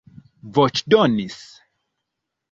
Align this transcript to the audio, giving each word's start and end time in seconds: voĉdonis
voĉdonis 0.55 1.35